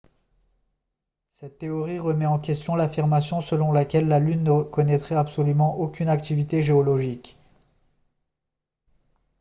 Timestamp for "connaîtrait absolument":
4.63-5.77